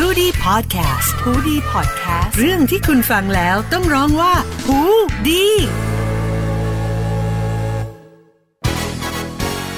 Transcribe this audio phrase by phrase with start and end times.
[0.00, 4.34] h o ดี้พอดแคสต์ฮูดี้พอดแคสต์เรื่องที่คุณฟังแล้วต้องร้องว่า
[4.66, 4.80] หู
[5.28, 5.46] ดี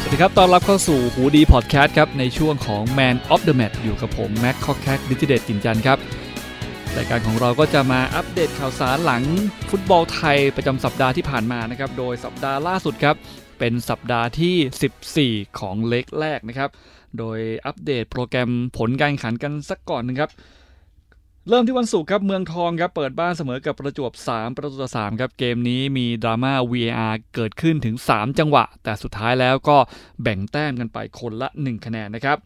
[0.00, 5.98] สวัสดีครับ ตอนรับเข้าสู่หูดีพอดแคสต์ครับ ในช่วงของ Man of the Match อยู่กับผมแม็กคอแคกดิจิเดตจินจันครับ
[6.96, 9.22] รายการของเราก็จะมาอัปเดตข่าวสารหลัง
[9.70, 13.16] ฟุตบอลไทยประจำสัปดาห์ที่ผ่านมานะครับ โดยสัปดาห์ล่าสุดครับ
[13.58, 16.70] เป็นสัปดาห์ที่ 14 ของเลกแรกนะครับ
[17.18, 20.30] โดยอัปเดตโปรแกรมผลการแข่งขันกันสักก่อนนึงครับ
[21.48, 29.76] เริ่มที่วันศุกร์ครับเมืองทองครับเปิดบ้านเสมอกับประจวบ 3 ประตูต่อ3ครับเกมนี้มีดราม่า VAR เกิดขึ้นถึง 3 จังหวะ แต่สุดท้ายแล้วก็
[30.22, 32.36] แบ่งแต้มกันไปคนละ 1 คะแนนนะครับ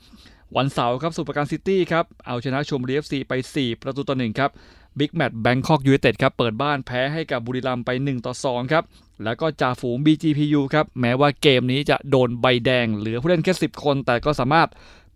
[0.57, 4.51] วันเสาร์ครับสมุทรปราการซิตี้ครับเอาชนะชลบุรีเอฟซีไป 4 ประตูต่อ1ครับ
[4.99, 8.85] บิ๊กแมตช์แบงคอกยูไนเต็ดครับเปิดบ้านแพ้ให้กับบุรีรัมย์ไป 1 ต่อ 2 ครับ
[9.25, 14.69] แล้วก็จ่าฝูง BGPU ครับแม้ว่าเกมนี้จะโดนใบแดงเหลือผู้เล่นแค่ 10 คน แต่ก็สามารถ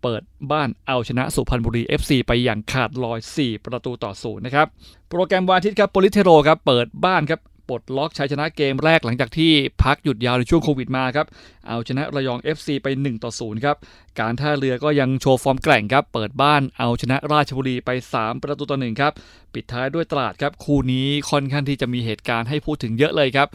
[0.03, 0.21] เปิด
[0.51, 4.67] บ้านเอาชนะสุพรรณบุรี FC ไปอย่างขาดลอย 4 ประตูต่อศูนย์นะครับ
[5.09, 9.51] โปรแกรมวันอาทิตย์ครับโปลิศเทโรครับเปิดบ้านครับ ปลดล็อกชัยชนะเกมแรกหลังจากที่
[9.83, 11.27] พักหยุดยาวในช่วงโควิดมาครับ
[11.67, 13.77] เอาชนะระยอง FC ไป 1 ต่อ 0 ครับ
[14.19, 19.13] การท่าเรือก็ยังโชว์ฟอร์มแกร่งครับ เปิดบ้านเอาชนะราชบุรีไป 3 ประตูต่อ1ครับ
[19.53, 23.47] ปิดท้ายด้วยตลาดครับ คู่นี้ค่อนข้างที่จะมีเหตุการณ์ให้พูดถึงเยอะเลยครับ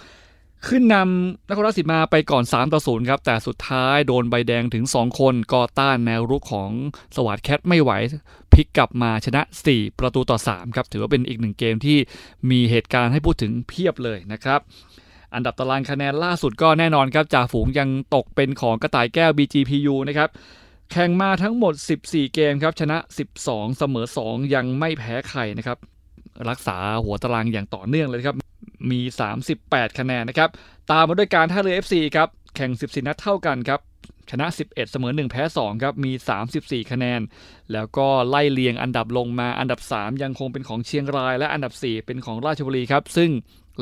[0.68, 6.70] ขึ้นนำนครราชสีมาไปก่อน 3 ต่อ 0 ครับ แต่สุดท้ายโดนใบแดงถึง 2 คนก็ต้านแนวรุกของ
[7.16, 7.91] สวัสดแคทไม่ไหว
[8.52, 11.98] พลิกกลับมาชนะ 4 ประตูต่อ 3 ครับ ถือว่าเป็นอีกหนึ่งเกมที่
[12.50, 14.60] มีเหตุการณ์ให้พูดถึงเพียบเลยนะครับ
[15.34, 20.28] อันดับตารางคะแนนล่าสุดก็แน่นอนครับจ่าฝูงยังตกเป็นของกระต่ายแก้ว BGPU นะครับ
[20.90, 21.74] แข่งมาทั้งหมด
[22.05, 22.96] 14 เกมครับ ชนะ
[23.38, 25.78] 12 เสมอ 2 ยังไม่แพ้ใครนะครับ
[26.48, 28.36] รักษาหัวตารางอย่างต่อเนื่องเลยครับ
[28.91, 29.00] มี
[29.48, 30.50] 38 คะแนนนะครับ
[30.91, 33.80] ตามมาด้วยการท่าเรือ FC ครับ แข่ง 14 นัดเท่ากันครับ
[34.30, 36.12] ชนะ 11 เสมอ 1 แพ้ 2 ครับ มี
[36.50, 37.20] 34 คะแนน
[37.72, 43.30] แล้วก็ไล่เลียงอันดับลงมา อันดับ 3 ยังคงเป็นของเชียงราย และอันดับ 4 เป็นของราชบุรีครับ ซึ่ง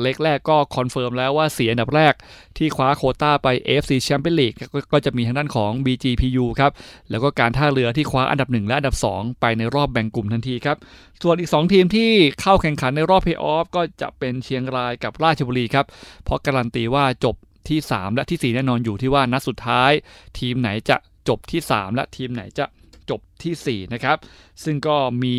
[0.01, 2.13] เลกแรกก็ confirm แล้วว่าเสียอันดับแรก
[2.57, 6.71] ที่คว้าโคต้าไป AFC Champions League ก็จะมีทางด้านของ BGPU ครับ
[7.09, 10.77] แล้วก็การท่าเรือที่คว้าอันดับ 1 และอันดับ 2 ไปในรอบแบ่งกลุ่มทันทีครับ
[11.23, 15.85] ส่วนอีก 2 ทีมที่เข้าแข่งขันในรอบเพย์ออฟก็จะเป็นเชียงรายกับราชบุรีครับ
[16.23, 17.35] เพราะการันตีว่าจบ
[17.69, 19.91] ที่ 3 และที่ 4 แน่นอนอยู่ที่ว่านัดสุดท้าย
[20.39, 20.97] ทีมไหนจะ
[21.27, 22.65] จบที่ 3 และทีมไหนจะ
[23.11, 24.17] จบที่ 4 นะครับ
[24.63, 25.37] ซึ่งก็มี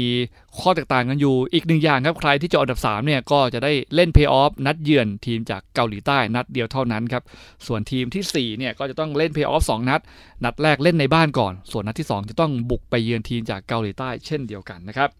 [0.58, 7.22] ข้อแตกต่างกันอยู่อีกหนึ่งอย่างครับ ใครที่จะอันดับ3เนี่ยก็จะได้เล่นเพย์ออฟนัดเยือนทีมจากเกาหลีใต้นัดเดียวเท่านั้นครับ
[7.66, 10.00] ส่วนทีมที่4เนี่ยก็จะต้องเล่นเพย์ออฟ2นัด
[10.44, 15.10] นัดแรกเล่นในบ้านก่อน ส่วนนัดที่ 2 จะต้องบุกไปเยือนทีมจากเกาหลีใต้เช่นเดียวกันนะครับ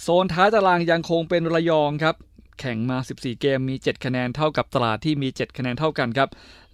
[0.00, 2.14] โซนท้ายตารางยังคงเป็นระยองครับ
[2.60, 6.28] แข่งมา 14 เกมมี 7 คะแนนเท่ากับตลาดที่มี 7 คะแนนเท่ากันครับ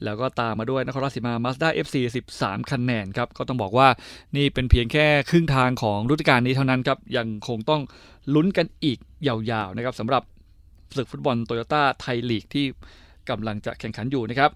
[0.05, 1.97] แล้วก็ตามมาด้วยนครราชสีมามาสด้า FC
[2.35, 3.89] 13 คะแนนครับ ก็ต้องบอกว่า
[4.37, 7.83] นี่เป็นเพียงแค่ครึ่งทางของฤดูกาลนี้เท่านั้นครับ ยังคงต้อง
[8.35, 10.23] ลุ้นกันอีกยาวๆนะครับสำหรับ
[10.97, 12.67] ศึกฟุตบอลโตโยต้าไทยลีกที่
[13.31, 14.51] กำลังจะแข่งขันอยู่นะครับ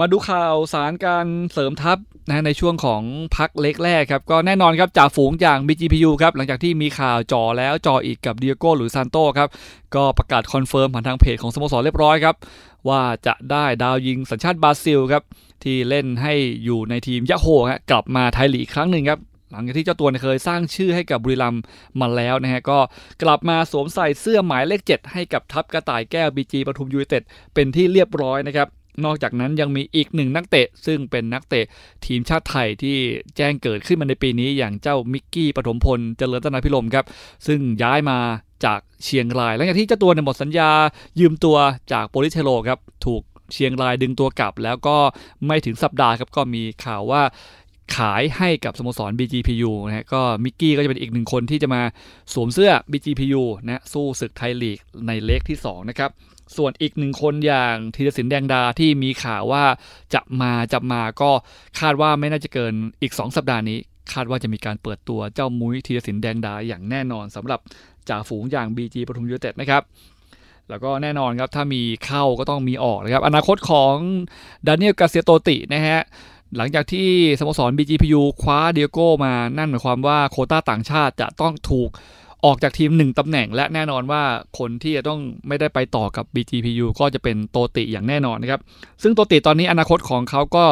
[0.00, 1.98] มาดูข่าวสารการเสริมทัพ
[2.28, 3.02] นะในช่วงของ
[3.36, 9.48] พักเลกแรกครับ ก็แน่นอนครับจ่าฝูงอย่าง BGPU ครับ หลังจากที่มีข่าวจ่อแล้วจ่ออีกกับดิโอโก้หลุยส์ ซานโตครับ
[9.94, 12.36] ก็ประกาศ confirm ผ่านทางเพจของสโมสรเรียบร้อยครับ
[12.88, 15.22] ว่าจะได้ดาวยิงสัญชาติบราซิลครับ
[15.64, 19.20] ที่เล่นให้อยู่ในทีมยะโฮร์ฮะกลับมาไทยลีกอีกครั้งหนึ่งครับ
[19.52, 21.62] หลังจากที่เจ้าตัวเนี่ยเคยสร้างชื่อให้กับบุรีรัมย์
[22.00, 22.78] มาแล้วนะฮะ ก็
[23.22, 27.22] กลับมาสวมใส่เสื้อหมายเลข 7 ให้กับทัพกระต่ายแก้วบีจีปทุมยูไนเต็ด
[27.54, 28.68] เป็นที่เรียบร้อยนะครับ
[29.04, 31.64] นอกจากนั้นยังมีอีกหนึ่งนักเตะ ซึ่งเป็นนักเตะ
[32.06, 32.96] ทีมชาติไทยที่
[33.36, 37.04] แจ้งเกิดขึ้นมาในปีนี้อย่างเจ้ามิกกี้ปฐมพลเจริญตนาพิรมครับ
[37.46, 38.18] ซึ่งย้ายมา
[38.64, 40.70] จากเชียงราย หลังจากที่เจ้าตัวเนี่ยหมดสัญญา
[41.20, 41.56] ยืมตัว
[41.92, 44.96] จากโปลิเทโรครับถูกเชียงรายดึงตัวกลับ แล้วก็
[45.46, 47.22] ไม่ถึงสัปดาห์ครับก็มีข่าวว่า
[47.96, 51.82] ขายให้กับสโมสร BGPU นะฮะก็มิกกี้ก็จะเป็นอีกหนึ่งคนที่จะมา
[52.32, 56.10] สวมเสื้อ BGPU นะสู้ศึกไทยลีกในเล็กที่ 2 นะครับ
[56.56, 59.64] ส่วนอีกหนึ่งคนอย่างธีรศิลป์แดงดาที่มีข่าวว่า
[60.14, 61.30] จะมาจะมาก็
[61.80, 63.78] คาดว่าไม่น่าจะเกินอีก 2 สัปดาห์นี้
[64.12, 67.60] คาดว่าจะมีการเปิดตัวเจ้ามุ้ยธีรศิลป์แดงดาอย่างแน่นอนสำหรับ
[68.08, 69.82] จ่าฝูงอย่าง BG ปทุมยูเต็ดนะครับ
[70.68, 73.94] แล้วก็แน่นอนครับ ถ้ามีเข้าก็ต้องมีออกนะครับ อนาคตของ
[74.66, 76.00] ดานิเอลกาเซียโตตินะฮะ
[76.56, 81.90] หลังจากที่สโมสร BGPU คว้าเดียโก้มานั่นหมายความว่าโคต้าต่างชาติจะต้องถูก
[82.44, 84.22] ออกจากทีม1ตำแหน่ง และแน่นอนว่า
[84.58, 88.60] คนที่จะต้องไม่ได้ไปต่อกับ BGPU ก็จะเป็นโตติอย่างแน่นอนนะครับ
[89.02, 90.64] ซึ่งโตติตอนนี้อนาคตของเขาก็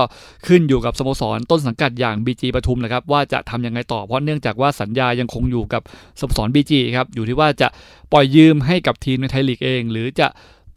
[0.46, 5.82] ขึ้นอยู่กับสโมสรต้นสังกัดอย่าง BG ปทุมนะครับ ว่าจะทำยังไงต่อเพราะเนื่องจากว่าสัญญายังคงอยู่กับ
[6.20, 7.68] สโมสร BG ครับ อยู่ที่ว่าจะ
[8.12, 10.28] ปล่อยยืมให้กับทีมในไทยลีกเอง หรือจะ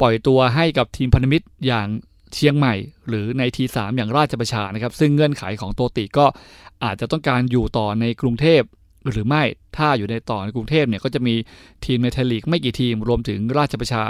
[0.01, 1.87] ปล่อยตัวให้กับทีมพันธมิตรอย่าง
[2.33, 2.75] เชียงใหม่
[3.09, 6.25] หรือในทีสามอย่างราชประชานะครับ ซึ่งเงื่อนไขของโตติก็
[6.83, 8.61] อาจจะต้องการอยู่ต่อในกรุงเทพ
[9.11, 9.43] หรือไม่
[9.77, 11.35] ถ้าอยู่ในต่อในกรุงเทพเนี่ยก็จะมี
[11.85, 14.03] ทีมในไทยลีกไม่กี่ทีมรวมถึงราชประชา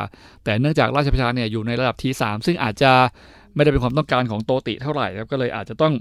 [0.43, 2.91] แต่เนื่องจากราชประชาเนี่ยอยู่ในระดับทีสามซึ่งอาจจะ
[3.55, 5.93] ไม่ได้เป็นความต้องการของโตติเท่าไหร่ครับก็เลยอาจจะต้อง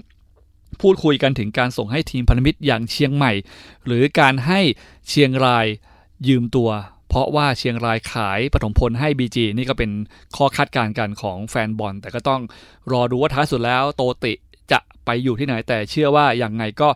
[0.81, 3.33] พูดคุยกันถึงการส่งให้ทีมพันธมิตรอย่างเชียงใหม่
[3.85, 4.59] หรือการให้
[5.09, 5.65] เชียงราย
[6.27, 6.69] ยืมตัว
[7.09, 9.91] เพราะว่าเชียงรายขายปฐมพลให้ BG นี่ก็เป็น
[10.35, 12.41] ข้อคาดการณ์กันของแฟนบอล แต่ก็ต้อง
[12.91, 14.33] รอดูว่าท้ายสุดแล้วโตติ
[14.71, 16.89] จะไปอยู่ที่ไหนแต่เชื่อว่าอย่างไงก็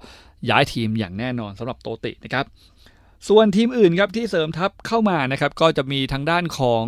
[0.50, 2.46] ย้ายทีมอย่างแน่นอนสำหรับโตตินะครับ
[3.30, 6.86] ส่วนทีมอื่นครับที่เสริมทัพเข้ามานะครับก็จะมีทางด้านของ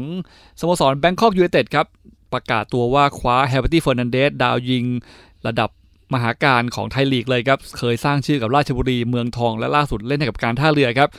[0.60, 1.88] สโมสรแบงค็อกยูไนเต็ดครับ
[2.34, 4.86] ประกาศตัวว่าคว้าเฮเบอร์ตี้เฟอร์นันเดสดาวยิง
[5.48, 5.70] ระดับ
[6.16, 11.10] มหากาฬของไทยลีกเลยครับ เคยสร้างชื่อกับราชบุรีเมืองทองและล่าสุดเล่นให้กับการท่าเรือครับ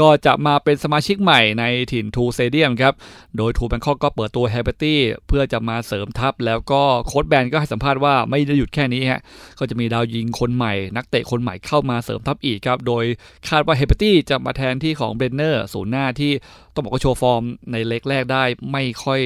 [0.00, 2.94] ก็จะมาเป็นสมาชิกใหม่ในถิ่นทรูสเซเดียมครับ
[3.36, 4.98] โดยทรูแบงค็อกก็เปิดตัวเฮเบอร์ตี้
[5.28, 9.20] เพื่อจะมาเสริมทัพ แล้วก็โค้ชแบนก็ให้สัมภาษณ์ว่าไม่ได้หยุดแค่นี้ฮะ
[9.58, 13.04] ก็จะมีดาวยิงคนใหม่ นักเตะคนใหม่เข้ามาเสริมทัพอีกครับ โดย
[13.48, 16.32] คาดว่าเฮเบอร์ตี้จะมาแทนที่ของเบรนเนอร์ศูนย์หน้าที่
[16.80, 17.42] ต้องบอกว่าโชว์ฟอร์ม
[17.72, 19.20] ในเลกแรกได้ไม่ค่อย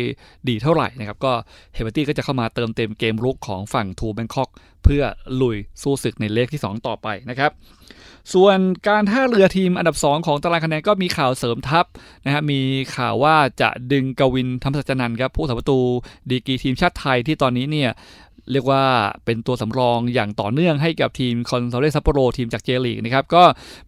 [0.49, 1.33] ดีเท่าไหร่นะครับ ก็
[1.75, 4.51] เฮเบอร์ตี้ก็จะเข้ามาเติมเต็มเกมรุกของฝั่งทรูแบงค็อก
[4.85, 5.03] เพื่อ
[5.41, 7.51] ลุยสู้ศึกในเลขที่ 2 ต่อไปนะครับ
[8.35, 8.59] ส่วน
[8.89, 11.87] การท่าเรือทีมอันดับ 2 ของตารางคะแนนก็มีข่าวเสริมทัพ
[12.25, 12.61] นะฮะมี
[12.97, 15.79] ข่าวว่าจะดึงกวินธรรมสัจนันครับผู้สาประตู
[16.31, 17.91] ดีกีทีมชาติไทยที่ตอนนี้เนี่ย
[18.53, 18.85] เรียกว่า
[19.25, 23.43] เป็นตัวสำรองอย่างต่อเนื่องให้กับทีมคอนซาเลซัปโปโรทีมจากเจลีกนะครับก็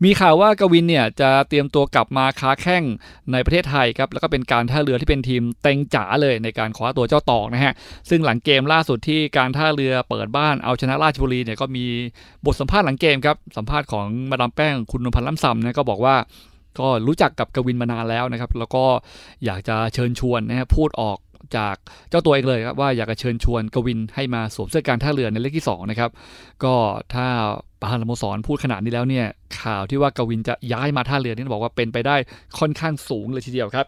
[0.05, 2.85] มีข่าวว่ากวินเนี่ยจะเตรียมตัวกลับมาค้าแข่ง
[3.33, 7.73] ในประเทศไทยครับแล้วก็เป็นการท่าเรือที่เป็นทีมเต็งจ๋าเลยในการคว้าตัวเจ้าตอกนะฮะ
[8.11, 11.85] ซึ่งหลังเกมล่าสุดที่การท่าเรือเปิดบ้านเอาชนะราชบุรีเนี่ยก็มี
[12.47, 16.17] บทสัมภาษณ์หลังเกมครับสัมภาษณ์ของมาดามแป้งคุณนพันธ์ล้ำซำนะก็บอกว่า
[16.81, 18.85] ก็รู้จักกับกวินมานานแล้วนะครับ แล้วก็
[19.45, 21.19] อยากจะเชิญชวนนะฮะพูดออก
[21.57, 21.77] จาก
[22.11, 26.11] เจ้าตัวเองเลยครับว่าอยากจะเชิญชวนกวินให้มาสวมเสื้อการท่าเรือในเลขที่2นะครับ
[26.65, 26.75] ก็
[27.15, 27.27] ถ้า
[27.83, 29.27] ปาลโมสรพูดขนาดนี้แล้วเนี่ย
[29.61, 32.17] ข่าวที่ว่ากวินจะย้ายมาท่าเรือนี่บอกว่าเป็นไปได้
[32.59, 33.87] ค่อนข้างสูงเลยทีเดียวครับ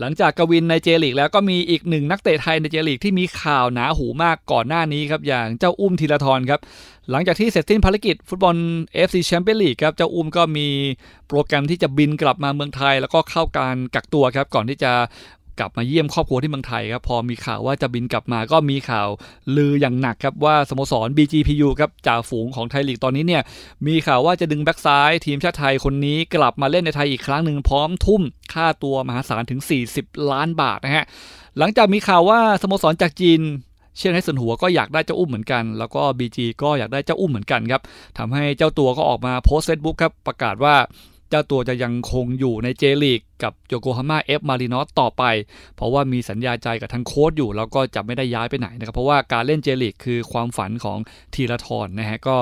[0.00, 6.60] หลังจากกวินในเจลีกแล้วก็มีอีกหนึ่งนักเตะไทยในเจลีกที่มีข่าวหนาหูมากก่อนหน้านี้ครับอย่างเจ้าอุ้มธีรทรครับ
[7.10, 8.56] หลังจากที่เสร็จสิ้นภารกิจฟุตบอล
[9.06, 10.68] FC แชมเปี้ยนลีกครับเจ้าอุ้มก็มี
[11.28, 14.92] โปรแกรมที่จะบินกลับมาเมืองไทย แล้วก็เข้าการกักตัวครับก่อนที่จะ
[15.58, 19.08] กลับมาเยี่ยมครอบครัวที่เมืองไทยครับพอมีข่าวว่าจะบินกลับมาก็มีข่าว
[19.56, 23.42] ลืออย่างหนักครับว่าสโมสร BGPU ครับจ่าฝูงของไทยลีกตอนนี้เนี่ย
[23.86, 28.22] มีข่าวว่าจะดึงแบ็กซ้ายทีมชาติไทยคนนี้กลับมาเล่นในไทยอีกครั้งหนึ่งพร้อมทุ่ม
[28.52, 29.60] ค่าตัวมหาศาลถึง
[29.94, 31.04] 40 ล้านบาทนะฮะ
[31.58, 33.42] หลังจากมีข่าวว่าสโมสรจากจีน
[33.98, 37.82] เชียงให้สนหัวก็อยากได้เจ้าอุ้มเหมือนกัน แล้วก็ BG ก็อยากได้เจ้าอุ้มเหมือนกันครับ
[38.18, 40.74] ทำให้เจ้าตัวก็ออกมาโพสต์เฟซบุ๊กครับประกาศว่า
[41.30, 45.24] เจ้าตัวจะยังคงอยู่ในเจลีกกับโยโกฮาม่าเอฟมารินอสต่อไป
[45.76, 50.98] เพราะว่ามีสัญญาใจกับทางโค้ชอยู่ แล้วก็จะไม่ได้ย้ายไปไหนนะครับ เพราะว่าการเล่นเจลีกคือความฝันของ
[51.34, 52.36] ทีละทอนนะฮะก็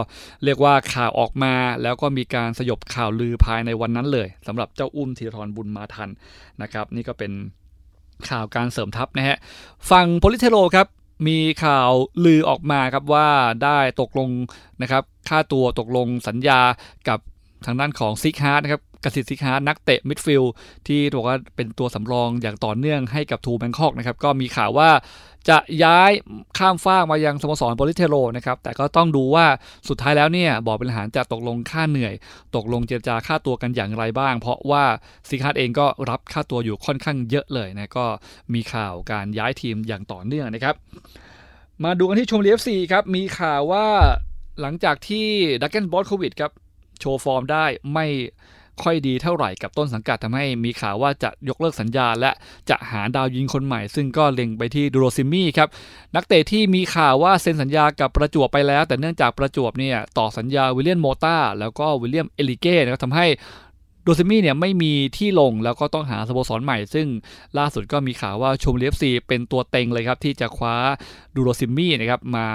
[0.45, 6.11] เรียกว่าข่าวออกมา แล้วก็มีการสยบข่าวลือภายในวันนั้นเลยสำหรับเจ้าอุ้มธีราทร บุญมาทัน
[6.63, 7.33] นะครับ นี่ก็เป็น
[8.29, 9.37] ข่าวการเสริมทัพนะฮะ
[9.91, 10.89] ฝั่งโปลิศเทโรครับ
[11.27, 11.91] มีข่าว
[12.25, 13.29] ลือออกมาครับว่า
[13.65, 14.31] ได้ตกลง
[14.83, 16.61] นะครับค่าตัวตกลงสัญญา
[17.09, 17.19] กับ
[17.67, 20.53] ทางด้านของซิกฮาร์ดนะครับกสิทธิ์ซิกฮาร์ดนักเตะมิดฟิลด์
[20.87, 24.91] ที่บอกว่าเป็นตัวสำรองอย่างต่อเนื่องให้กับทรูแบงค็อกนะครับก็มีข่าวว่า
[25.49, 26.11] จะย้าย
[26.59, 29.47] ข้ามฟากมายังสโมสรโปลิศเทโรนะครับแต่ก็ต้องดูว่า
[29.89, 32.15] สุดท้ายแล้วเนี่ยบอกเป็นหารจะตกลงค่าเหนื่อย
[32.57, 34.85] ตกลงเจรจาค่าตัวกันอย่างไรบ้าง เพราะว่า
[35.29, 38.07] ซิกฮาร์ดเองก็รับค่าตัวอยู่ค่อนข้างเยอะเลยนะก็
[38.55, 40.75] มีข่าวการย้ายทีมอย่างต่อเนื่องนะครับ
[41.85, 43.87] มาดูกันที่ชมเลียฟซีครับมีข่าวว่า
[44.61, 45.27] หลังจากที่
[45.63, 46.51] ดราแกนบอสโควิชครับ
[47.01, 48.07] โชว์ฟอร์มได้ไม่
[48.83, 52.31] ค่อยดีเท่าไหร่กับต้นสังกัดทำให้มีข่าวว่าจะยกเลิกสัญญา และ
[52.71, 55.69] จะหาดาวยิงคนใหม่ ซึ่งก็เล็งไปที่ดูโรซิมี่ครับ
[56.15, 63.27] นักเตะที่มีข่าวว่าเซ็นสัญญากับประจวบไปแล้ว แต่เนื่องจากประจวบเนี่ยต่อสัญญาวิลเลียนโมต้าแล้วก็วิลเลียมเอลิเก้นะครับทำให้
[64.03, 67.07] ดูโรซิมี่เนี่ยไม่มีที่ลงแล้วก็ต้องหาสโมสรใหม่ ซึ่ง
[67.59, 70.77] ล่าสุดก็มีข่าวว่าชมเลียฟซีเป็นตัวเต็งเลยครับ ที่จะคว้า
[71.35, 72.47] ดูโรซิมี่นะครับมา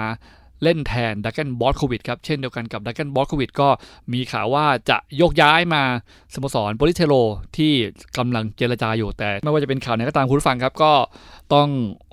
[0.62, 3.68] เล่นแทนดราแกนบอสโควิชครับ เช่นเดียวกันกับดราแกนบอสโควิชก็
[4.12, 5.82] มีข่าวว่าจะยกย้ายมา
[6.34, 7.14] สโมสรโปลิศเทโร
[7.56, 7.72] ที่
[8.16, 10.92] กำลังเจรจาอยู่ แต่ไม่ว่าจะเป็นข่าวไหนก็ตามคุณผู้ฟังครับ ก็
[11.54, 11.68] ต้อง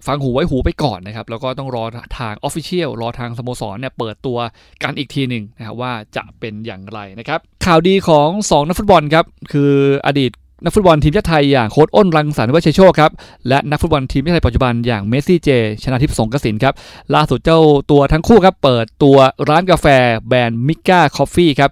[0.08, 1.84] ฟังหูไว้หูไปก่อนนะครับ แล้วก็ต้องรอ
[2.20, 4.38] ทาง official รอทางสโมสรเนี่ยเปิดตัว
[4.84, 9.72] กันอีกทีหนึ่งนะครับว่าจะเป็นอย่างไรนะครับข่าวดีของ 2 นักฟุตบอลครับคือ
[10.08, 10.32] อดีต
[10.64, 13.12] นักฟุตบอลทีมชาติไทยอย่างโค้ชอ้นรังสรรค์ วิวัฒน์ชัยโชคครับ
[13.48, 15.50] และนักฟุตบอลทีมชาติไทยปัจจุบันอย่างเมสซี่เจ
[15.84, 16.74] ชนาธิป สรงกระสินธ์ครับ
[17.16, 17.60] ล่าสุดเจ้า
[17.92, 19.18] ตัวทั้งคู่ครับเปิดตัว
[19.50, 19.88] ร้านกาแฟ
[20.28, 21.72] แบรนด์มิก้าคอฟฟี่ครับ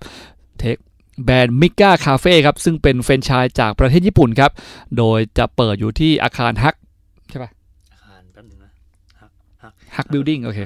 [0.60, 0.78] take
[1.26, 4.52] แบรนด์มิก้าคาเฟ่ครับซึ่งเป็นแฟรนไชส์จากประเทศญี่ปุ่นครับ
[4.98, 6.76] โดยจะเปิดอยู่ที่อาคารฮัก
[7.30, 7.50] ใช่ปะ
[7.94, 8.72] อาคารแป๊บนึงนะ
[9.20, 9.32] ฮัก
[9.64, 10.60] ฮักฮัก building โอเค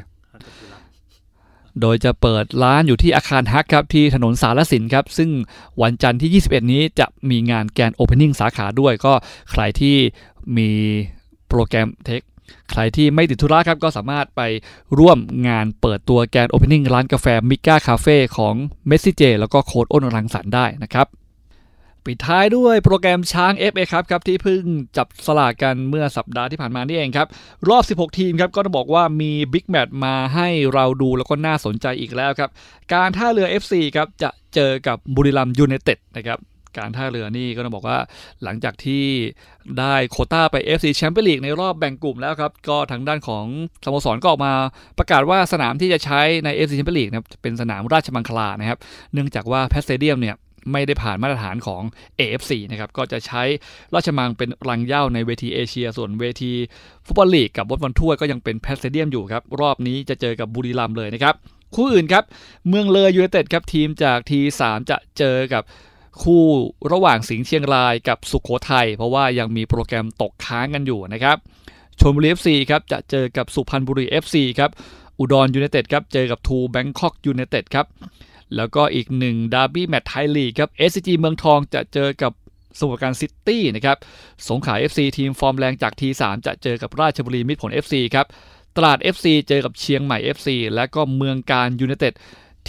[1.82, 5.30] โดยจะเปิดร้านอยู่ที่อาคารฮักครับที่ถนนสารสินครับ ซึ่ง
[5.82, 9.14] วันจันทร์ที่ 21 นี้จะมีงาน grand opening สาขาด้วยก็
[9.52, 9.98] ใครที่
[10.58, 10.70] มี
[11.50, 12.22] โปรแกรม take
[12.72, 14.42] ใครที่ไม่ติดธุระครับก็สามารถไป
[15.00, 15.18] ร่วม
[15.48, 18.54] งานเปิดตัว grand opening ร้านกาแฟมิก้าคาเฟ่ของ
[18.88, 21.08] เมสซี่เจแล้วก็โค้ชอ้นรังสรรค์ได้นะครับ
[22.06, 24.64] ปิดท้ายด้วยโปรแกรมช้าง FA ครับครับที่เพิ่ง
[24.98, 27.28] จับสลากกันเมื่อสัปดาห์ที่ผ่านมานี่เองครับ
[27.70, 32.50] รอบ 16 ทีมครับก็ต้องบอกว่ามีบิ๊กแมตช์มาให้เราดูแล้วก็น่าสนใจอีกแล้วครับ
[32.94, 36.40] การท่าเรือ FC ครับจะเจอกับบุรีรัมย์ยูไนเต็ดนะครับ
[36.78, 37.98] การท่าเรือนี่ก็ต้องบอกว่า
[38.44, 39.04] หลังจากที่
[39.80, 43.46] ได้โคต้าไป FC แชมเปี้ยนลีกในรอบแบ่งกลุ่มแล้วครับ ก็ทางด้านของ
[43.86, 44.54] สโมสรก็ออกมา
[44.98, 48.80] ประกาศว่าสนามที่จะใช้ใน FC แชมเปี้ยนลีกนะครับเป็นสนามราชมังคลานะครับ
[49.14, 50.36] เนื่องจากว่าแพทสเตเดียมเนี่ย
[50.72, 51.82] ไม่ได้ผ่านมาตรฐานของ
[52.20, 53.44] AFC นะครับก็จะใช้
[53.96, 56.54] ราชมังเป็นรังเหย้าในเวทีเอเชีย ส่วนเวที
[57.06, 61.36] ฟุตบอลลีกกับบอลบอลถ้วยก็ยังเป็นแพทสเตเดียมอยู่ครับ รอบนี้จะเจอกับบุรีรัมย์เลยนะครับ
[61.76, 62.24] คู่อื่นครับ
[62.68, 65.64] เมืองเลยยูไนเต็ดครับทีมจากทีสามจะเจอกับ
[66.24, 66.46] คู่
[66.92, 71.38] ระหว่างสิงห์เชียงรายกับสุโขทัยเพราะว่ายังมีโปรแกรมตกค้างกันอยู่นะครับ
[72.00, 74.72] ชลบุรี FC ครับจะเจอกับสุพรรณบุรี FC ครับ
[75.20, 77.86] อุดรยูไนเต็ดครับเจอกับทรูแบงค็อกยูไนเต็ดครับ
[78.56, 82.32] แล้วก็อีกหนึ่งดาร์บี้แมตช์ไทยลีกครับ SCG เมืองทองจะเจอกับ
[82.80, 83.98] สมุทรปราการซิตี้นะครับ
[84.50, 88.26] สงขลา FC ทีมฟอร์มแรงจากทีสามจะเจอกับราชบุรีมิตรผล FC ครับ
[88.78, 92.14] ตราด FC เจอกับเชียงใหม่ FC และก็เมืองกาญจน์ยูไนเต็ด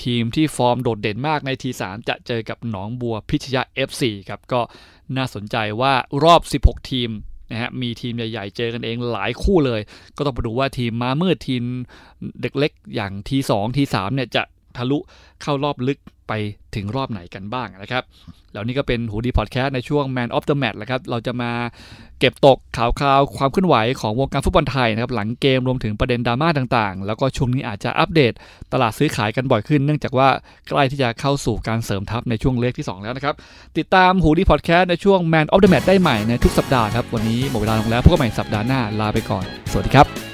[0.02, 4.60] ทีมที่ฟอร์มโดดเด่นมากในทีสามจะเจอกับหนองบัวพิชญ FC ครับ ก็
[5.16, 5.94] น่าสนใจว่า
[6.24, 7.10] รอบ 16 ทีม
[7.50, 9.80] นะฮะมีทีมใหญ่ๆ เจอกันเองหลายคู่เลย
[10.16, 11.62] ก็ต้องไปดูว่าทีมมามืดทีม
[12.40, 14.42] เด็กเล็กอย่างทีสองทีสามเนี่ยจะ
[14.80, 14.98] ทะลุ
[15.42, 16.32] เข้ารอบลึกไป
[16.74, 18.02] ถึงรอบไหนกันบ้างนะครับ
[18.52, 21.50] แล้วนี่ก็เป็นหูดีพอดแคสต์ในช่วง Man of the Match แหละครับ เราจะมา
[22.20, 28.32] เก็บตกข่าวคราวความเคลื่อนไหวของวงการฟุตบอลไทยนะครับ หลังเกมรวมถึงประเด็นดราม่าต่างๆ แล้วก็ช่วงนี้อาจจะอัปเดต
[28.72, 30.28] ตลาดซื้อขายกันบ่อยขึ้น เนื่องจากว่า
[30.68, 33.34] ใกล้ที่จะเข้าสู่การเสริมทัพในช่วงเลขที่ 2 แล้วนะครับ
[33.78, 40.29] ติดตามหูดีพอดแคสต์ในช่วง Man of the Match ได้ใหม่ในทุกสัปดาห์ครับ วันนี้หมดเวลาลงแล้วพบกันใหม่สัปดาห์หน้า ลาไปก่อน สวัสดีครับ